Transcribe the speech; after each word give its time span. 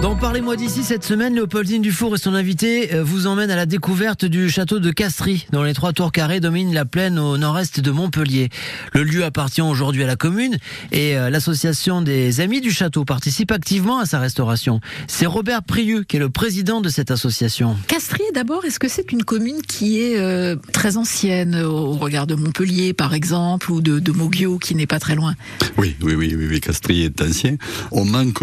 Dans 0.00 0.14
Parlez-moi 0.18 0.56
d'ici 0.56 0.82
cette 0.82 1.04
semaine, 1.04 1.34
Léopoldine 1.34 1.80
Dufour 1.80 2.16
et 2.16 2.18
son 2.18 2.34
invité 2.34 2.92
euh, 2.92 3.04
vous 3.04 3.26
emmènent 3.28 3.50
à 3.52 3.56
la 3.56 3.66
découverte 3.66 4.24
du 4.24 4.50
château 4.50 4.80
de 4.80 4.90
Castries, 4.90 5.46
dont 5.52 5.62
les 5.62 5.74
trois 5.74 5.92
tours 5.92 6.10
carrés 6.10 6.40
dominent 6.40 6.74
la 6.74 6.84
plaine 6.84 7.20
au 7.20 7.38
nord-est 7.38 7.80
de 7.80 7.90
Montpellier. 7.92 8.48
Le 8.92 9.04
lieu 9.04 9.24
appartient 9.24 9.62
aujourd'hui 9.62 10.02
à 10.02 10.06
la 10.06 10.16
commune 10.16 10.58
et 10.90 11.16
euh, 11.16 11.30
l'association 11.30 12.02
des 12.02 12.40
amis 12.40 12.60
du 12.60 12.72
château 12.72 13.04
participe 13.04 13.52
activement 13.52 14.00
à 14.00 14.06
sa 14.06 14.18
restauration. 14.18 14.80
C'est 15.06 15.26
Robert 15.26 15.62
Prieux 15.62 16.02
qui 16.02 16.16
est 16.16 16.20
le 16.20 16.30
président 16.30 16.80
de 16.80 16.88
cette 16.88 17.12
association. 17.12 17.76
Castries, 17.86 18.22
d'abord, 18.34 18.64
est-ce 18.64 18.80
que 18.80 18.88
c'est 18.88 19.12
une 19.12 19.22
commune 19.22 19.62
qui 19.62 20.00
est 20.00 20.18
euh, 20.18 20.56
très 20.72 20.96
ancienne 20.96 21.54
au 21.62 21.92
regard 21.92 22.26
de 22.26 22.34
Montpellier, 22.34 22.92
par 22.92 23.14
exemple, 23.14 23.70
ou 23.70 23.80
de, 23.80 24.00
de 24.00 24.12
Moguio, 24.12 24.58
qui 24.58 24.74
n'est 24.74 24.86
pas 24.86 24.98
très 24.98 25.14
loin? 25.14 25.34
Oui, 25.76 25.94
oui, 26.02 26.14
oui, 26.16 26.34
oui, 26.36 26.46
oui, 26.50 26.60
Castries 26.60 27.02
est 27.04 27.22
ancien. 27.22 27.56
On 27.92 28.04
manque 28.04 28.40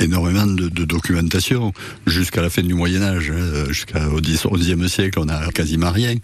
énormément 0.00 0.46
de, 0.46 0.68
de 0.68 0.84
documentation 1.02 1.72
jusqu'à 2.06 2.42
la 2.42 2.50
fin 2.50 2.62
du 2.62 2.74
Moyen 2.74 3.02
Âge, 3.02 3.30
hein, 3.34 3.64
jusqu'au 3.70 4.20
XIe 4.20 4.88
siècle, 4.88 5.18
on 5.20 5.26
n'a 5.26 5.46
quasiment 5.52 5.90
rien. 5.92 6.14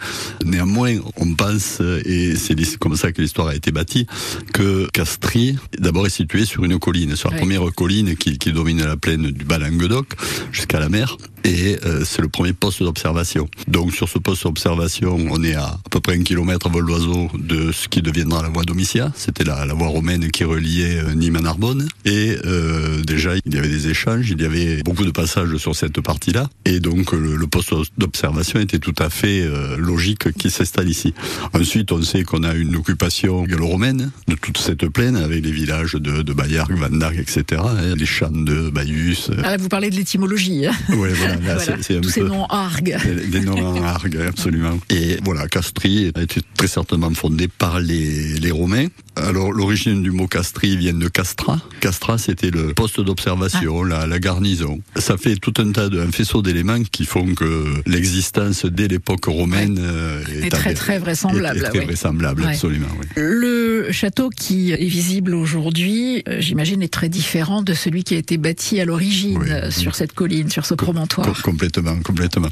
Néanmoins, 0.45 0.97
on 1.17 1.35
pense, 1.35 1.81
et 2.05 2.35
c'est 2.37 2.55
comme 2.79 2.97
ça 2.97 3.13
que 3.13 3.23
l'histoire 3.23 3.49
a 3.49 3.55
été 3.55 3.71
bâtie, 3.71 4.07
que 4.53 4.89
Castries, 4.93 5.57
d'abord, 5.79 6.07
est 6.07 6.11
situé 6.11 6.45
sur 6.45 6.65
une 6.65 6.79
colline, 6.79 7.15
sur 7.17 7.31
la 7.31 7.37
Oui. 7.37 7.41
première 7.41 7.73
colline 7.75 8.17
qui, 8.17 8.39
qui 8.39 8.53
domine 8.53 8.85
la 8.85 8.97
plaine 8.97 9.31
du 9.31 9.45
Bas-Languedoc 9.45 10.07
jusqu'à 10.53 10.81
la 10.81 10.89
mer. 10.89 11.17
Et 11.47 11.77
euh, 11.85 12.05
c'est 12.07 12.23
le 12.23 12.29
premier 12.29 12.55
poste 12.55 12.83
d'observation. 12.83 13.49
Donc 13.69 13.93
sur 13.95 14.09
ce 14.09 14.19
poste 14.19 14.45
d'observation, 14.45 15.15
on 15.31 15.43
est 15.45 15.55
à 15.55 15.65
à 15.85 15.89
peu 15.91 16.01
près 16.01 16.15
un 16.17 16.23
kilomètre 16.23 16.67
à 16.67 16.71
vol 16.71 16.87
d'oiseau 16.87 17.29
de 17.39 17.71
ce 17.71 17.87
qui 17.89 18.01
deviendra 18.01 18.43
la 18.43 18.49
voie 18.49 18.65
Domitia. 18.65 19.13
C'était 19.15 19.45
la, 19.45 19.67
la 19.67 19.75
voie 19.75 19.89
romaine 19.89 20.31
qui 20.31 20.43
reliait 20.45 20.99
euh, 21.01 21.15
Nîmes 21.15 21.37
à 21.37 21.41
Narbonne. 21.43 21.87
Et 22.07 22.37
euh, 22.47 23.03
déjà, 23.03 23.33
il 23.45 23.55
y 23.55 23.59
avait 23.59 23.69
des 23.69 23.89
échanges, 23.89 24.31
il 24.31 24.41
y 24.41 24.45
avait 24.47 24.64
beaucoup 24.85 25.05
de 25.05 25.11
passages 25.11 25.57
sur 25.57 25.75
cette 25.77 26.01
partie-là. 26.01 26.49
Et 26.65 26.81
donc 26.81 27.13
le, 27.13 27.37
le 27.37 27.47
poste 27.47 27.73
d'observation 27.99 28.61
était 28.61 28.79
tout 28.79 28.95
à 28.99 29.11
fait 29.11 29.43
euh, 29.43 29.77
logique 29.77 30.33
qu'il 30.33 30.51
s'installe 30.51 30.89
ici. 30.89 31.15
Ensuite, 31.53 31.93
on 31.93 32.03
sait 32.03 32.23
qu'on 32.25 32.43
a 32.43 32.55
une 32.55 32.77
occupation 32.77 33.43
gallo-romaine 33.45 34.11
de 34.29 34.35
toute 34.35 34.59
cette 34.59 34.87
plaine 34.89 35.17
avec 35.17 35.45
les 35.45 35.53
villages 35.53 35.93
de, 35.95 36.23
de 36.23 36.33
Bayargues, 36.33 36.77
Vandargues, 36.79 37.19
etc. 37.21 37.63
hein, 37.65 37.95
les 37.97 38.07
champs 38.07 38.31
de 38.31 38.71
Bayus. 38.71 39.31
Ah, 39.43 39.51
là, 39.53 39.57
Vous 39.57 39.69
parlez 39.69 39.91
de 39.91 39.97
l'étymologie. 39.97 40.67
hein. 40.67 40.73
Ouais, 40.91 41.13
voilà, 41.13 41.59
c'est- 41.81 42.01
Tous 42.01 42.09
ces 42.11 42.23
noms 42.23 42.47
argues. 42.47 42.95
des 43.31 43.41
noms 43.41 43.77
en 43.79 43.83
argue, 43.83 44.21
absolument. 44.21 44.79
Et 44.91 45.19
voilà, 45.25 45.47
Castries 45.49 46.11
a 46.15 46.23
été 46.23 46.41
très 46.57 46.67
certainement 46.67 47.13
fondé 47.15 47.49
par 47.49 47.81
les, 47.81 48.39
les 48.39 48.51
Romains. 48.51 48.87
Alors, 49.17 49.53
l'origine 49.53 50.03
du 50.03 50.11
mot 50.11 50.27
Castries 50.27 50.77
vient 50.77 50.93
de 50.95 51.09
Castra. 51.09 51.61
Castra, 51.81 52.19
c'était 52.19 52.51
le 52.51 52.75
poste 52.75 53.01
d'observation, 53.01 53.83
Ah. 53.85 53.89
la, 53.89 54.07
la 54.07 54.19
garnison. 54.19 54.54
Ça 54.97 55.17
fait 55.17 55.37
tout 55.37 55.55
un 55.59 55.73
tas 55.73 55.89
de, 55.89 56.01
un 56.01 56.11
faisceau 56.13 56.43
d'éléments 56.43 56.83
qui 56.91 57.05
font 57.05 57.35
que 57.35 57.67
l'existence 57.87 58.67
dès 58.67 58.89
l'époque 58.89 59.25
romaine 59.27 59.79
euh, 59.81 60.23
Et 60.43 60.49
très, 60.49 60.75
très 60.75 60.99
vraisemblable. 60.99 61.59
Est- 61.59 61.63
est 61.63 61.69
très 61.71 61.79
oui. 61.81 61.85
vraisemblable, 61.87 62.43
Ouais. 62.43 62.49
absolument. 62.51 62.89
oui. 63.01 63.07
Le 63.17 63.89
château 63.93 64.31
qui 64.31 64.73
est 64.73 64.77
visible 64.85 65.35
aujourd'hui, 65.35 66.23
euh, 66.29 66.37
j'imagine, 66.41 66.83
est 66.83 66.93
très 66.93 67.09
différent 67.09 67.63
de 67.63 67.75
celui 67.75 68.05
qui 68.05 68.15
a 68.15 68.19
été 68.19 68.37
bâti 68.37 68.81
à 68.81 68.85
l'origine 68.85 69.43
euh, 69.49 69.71
sur 69.71 69.95
cette 69.95 70.13
colline, 70.13 70.51
sur 70.51 70.67
ce 70.67 70.75
promontoire. 70.75 71.27
Com- 71.43 71.53
complètement, 71.55 71.97
complètement. 72.03 72.49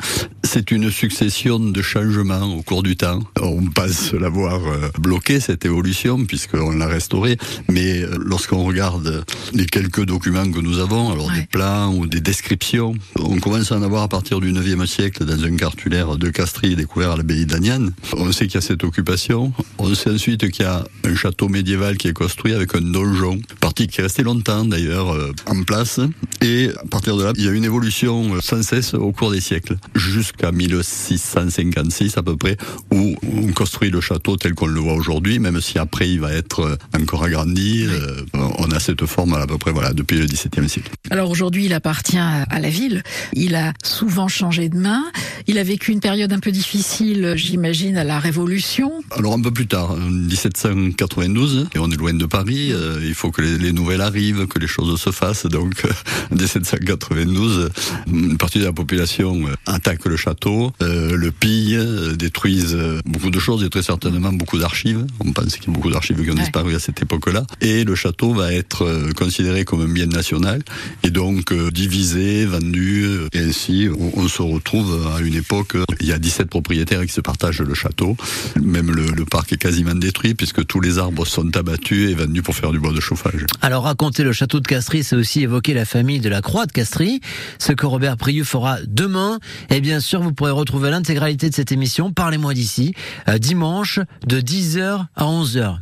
C'est 0.53 0.71
une 0.71 0.91
succession 0.91 1.59
de 1.59 1.81
changements 1.81 2.43
au 2.55 2.61
cours 2.63 2.83
du 2.83 2.95
temps. 2.95 3.21
On 3.41 3.65
pense 3.71 4.13
l'avoir 4.13 4.61
euh, 4.67 4.91
bloqué, 4.99 5.41
cette 5.41 5.65
évolution, 5.65 6.27
puisqu'on 6.27 6.73
l'a 6.73 6.87
restauré. 6.87 7.39
Mais 7.71 8.03
euh, 8.03 8.19
lorsqu'on 8.21 8.63
regarde 8.65 9.25
les 9.55 9.65
quelques 9.65 10.05
documents 10.05 10.51
que 10.51 10.61
nous 10.61 10.79
avons, 10.79 11.11
alors 11.11 11.23
Ouais. 11.29 11.41
des 11.41 11.47
plans 11.47 11.95
ou 11.95 12.07
des 12.07 12.21
descriptions, 12.21 12.95
on 13.19 13.39
commence 13.39 13.73
à 13.73 13.77
en 13.79 13.83
avoir 13.83 14.03
à 14.03 14.09
partir 14.09 14.41
du 14.41 14.53
9e 14.53 14.85
siècle 14.87 15.25
dans 15.25 15.43
un 15.43 15.57
cartulaire 15.57 16.19
de 16.19 16.29
Castries 16.29 16.77
découvert 16.77 17.13
à 17.13 17.17
l'abbaye 17.17 17.47
d'Agnan. 17.47 17.87
On 18.19 18.31
sait 18.31 18.47
qu'il 18.47 18.57
y 18.57 18.59
a 18.59 18.61
cette 18.61 18.85
occupation. 18.85 19.55
On 19.79 19.95
sait 19.95 20.11
ensuite 20.11 20.51
qu'il 20.51 20.67
y 20.67 20.69
a 20.69 20.85
un 21.05 21.15
château 21.15 21.49
médiéval 21.49 21.97
qui 21.97 22.09
est 22.09 22.13
construit 22.13 22.53
avec 22.53 22.75
un 22.75 22.83
donjon, 22.83 23.41
partie 23.61 23.87
qui 23.87 24.01
est 24.01 24.05
restée 24.05 24.23
longtemps 24.23 24.67
d'ailleurs 24.67 25.15
euh, 25.15 25.33
en 25.47 25.63
place. 25.63 25.99
Et 26.43 26.71
à 26.77 26.87
partir 26.87 27.17
de 27.17 27.23
là, 27.23 27.33
il 27.37 27.45
y 27.45 27.49
a 27.49 27.53
une 27.53 27.65
évolution 27.65 28.35
euh, 28.35 28.41
sans 28.41 28.63
cesse 28.63 28.95
au 28.95 29.13
cours 29.13 29.31
des 29.31 29.41
siècles, 29.41 29.77
jusqu'à 29.95 30.51
1656 30.51 32.19
à 32.19 32.23
peu 32.23 32.37
près, 32.37 32.57
où 32.93 33.15
on 33.23 33.53
construit 33.53 33.91
le 33.91 34.01
château 34.01 34.37
tel 34.37 34.55
qu'on 34.55 34.67
le 34.67 34.81
voit 34.81 34.95
aujourd'hui, 34.95 35.39
même 35.39 35.61
si 35.61 35.79
après 35.79 36.11
il 36.11 36.21
va 36.21 36.33
être 36.33 36.61
euh, 36.61 36.77
encore 37.01 37.23
agrandi. 37.25 37.87
euh, 37.89 38.23
on 38.35 38.71
a 38.73 38.81
cette 38.81 39.07
forme 39.07 39.35
à 39.35 39.47
peu 39.47 39.57
près 39.57 39.71
voilà 39.71 39.93
depuis 39.93 40.19
le 40.19 40.27
XVIIe 40.27 40.69
siècle. 40.69 40.91
Alors 41.11 41.31
aujourd'hui, 41.31 41.67
il 41.67 41.73
appartient 41.73 42.19
à 42.19 42.43
à 42.51 42.59
la 42.59 42.69
ville. 42.71 43.03
Il 43.35 43.55
a 43.55 43.73
souvent 43.85 44.29
changé 44.29 44.69
de 44.69 44.77
main. 44.77 45.05
Il 45.49 45.59
a 45.59 45.63
vécu 45.65 45.93
une 45.93 46.01
période 46.01 46.33
un 46.33 46.39
peu 46.39 46.51
difficile, 46.53 47.35
j'imagine, 47.37 47.97
à 47.97 48.05
la 48.05 48.19
Révolution. 48.19 48.93
Alors 49.11 49.35
un 49.35 49.41
peu 49.41 49.51
plus 49.51 49.67
tard, 49.67 49.91
en 49.93 49.97
1792, 49.97 51.69
et 51.75 51.79
on 51.79 51.91
est 51.91 51.97
loin 51.97 52.15
de 52.15 52.27
Paris, 52.27 52.73
euh, 52.73 53.01
il 53.05 53.15
faut 53.15 53.31
que 53.31 53.43
les, 53.43 53.59
les 53.59 53.73
nouvelles 53.73 54.01
arrivent, 54.01 54.47
que 54.47 54.59
les 54.59 54.67
choses 54.67 55.01
se 55.01 55.11
fassent. 55.11 55.47
Donc 55.47 55.85
euh, 55.85 55.91
en 56.33 56.37
1792, 56.37 57.71
une 58.13 58.37
partie 58.39 58.59
de 58.59 58.65
la 58.65 58.73
population 58.73 59.47
euh, 59.47 59.55
attaque 59.67 60.05
le 60.07 60.17
château, 60.17 60.73
euh, 60.83 61.17
le 61.17 61.31
pille, 61.33 61.79
détruise 62.17 62.75
euh, 62.75 63.01
beaucoup 63.05 63.31
de 63.31 63.39
choses 63.39 63.65
et 63.65 63.71
très 63.71 63.83
certainement 63.83 64.33
beaucoup 64.33 64.59
d'archives. 64.59 65.05
On 65.21 65.33
pense 65.33 65.57
qu'il 65.57 65.67
y 65.67 65.71
a 65.71 65.73
beaucoup 65.73 65.91
d'archives 65.91 66.23
qui 66.23 66.31
ont 66.31 66.33
Ouais. 66.33 66.41
disparu 66.41 66.75
à 66.75 66.79
cette 66.79 67.03
époque-là. 67.03 67.45
Et 67.61 67.85
le 67.85 67.95
château 67.95 68.33
va 68.33 68.53
être 68.55 69.13
considéré 69.17 69.65
comme 69.65 69.83
un 69.83 69.89
bien 69.93 70.07
national 70.07 70.63
et 71.05 71.11
donc 71.11 71.53
euh, 71.53 71.71
divisé, 71.71 72.47
vendu. 72.47 73.05
Et 73.33 73.39
ainsi, 73.41 73.89
on, 73.99 74.13
on 74.23 74.29
se 74.29 74.41
retrouve 74.43 75.07
à 75.15 75.21
une 75.21 75.32
époque, 75.35 75.77
euh, 75.77 75.85
il 76.01 76.07
y 76.07 76.13
a 76.13 76.19
17 76.19 76.49
propriétaires 76.49 77.03
qui 77.03 77.13
se 77.13 77.21
partagent 77.21 77.61
le 77.61 77.75
château. 77.75 78.17
Même 78.61 78.91
le, 78.91 79.25
parc 79.25 79.53
est 79.53 79.57
quasiment 79.57 79.95
détruit 79.95 80.35
puisque 80.35 80.67
tous 80.67 80.81
les 80.81 80.99
arbres 80.99 81.27
sont 81.27 81.57
abattus 81.57 82.11
et 82.11 82.15
vendus 82.15 82.43
pour 82.43 82.55
faire 82.55 82.73
du 82.73 82.81
bois 82.81 82.93
de 82.93 83.01
chauffage. 83.01 83.47
Alors 83.61 83.85
raconter 83.85 84.25
le 84.25 84.33
château 84.33 84.61
de 84.61 84.67
Castries, 84.67 85.05
c'est 85.05 85.17
aussi 85.17 85.43
évoquer 85.43 85.75
la 85.75 85.85
famille 85.85 86.21
de 86.21 86.29
la 86.29 86.43
Croix 86.43 86.67
de 86.67 86.73
Castries, 86.73 87.21
ce 87.59 87.73
que 87.73 87.87
Robert 87.87 88.17
Prieux 88.17 88.45
fera 88.45 88.79
demain. 88.87 89.39
Et 89.71 89.81
bien 89.81 90.01
sûr, 90.01 90.23
vous 90.23 90.33
pourrez 90.33 90.51
retrouver 90.51 90.91
l'intégralité 90.91 91.49
de 91.49 91.55
cette 91.55 91.73
émission, 91.73 92.13
Parlez-moi 92.13 92.55
d'ici, 92.55 92.95
euh, 93.29 93.39
dimanche 93.39 94.01
de 94.27 94.41
10h 94.41 95.07
à 95.17 95.25
11h. 95.25 95.79